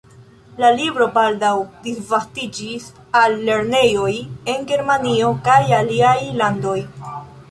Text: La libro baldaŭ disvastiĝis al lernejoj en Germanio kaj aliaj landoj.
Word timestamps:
La 0.61 0.69
libro 0.77 1.05
baldaŭ 1.17 1.49
disvastiĝis 1.87 2.87
al 3.19 3.35
lernejoj 3.49 4.15
en 4.53 4.65
Germanio 4.71 5.29
kaj 5.49 5.59
aliaj 5.81 6.17
landoj. 6.43 6.77